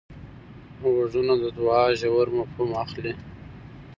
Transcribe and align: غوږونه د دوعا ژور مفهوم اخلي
غوږونه 0.93 1.33
د 1.41 1.45
دوعا 1.57 1.83
ژور 2.01 2.27
مفهوم 2.37 2.69
اخلي 2.83 3.13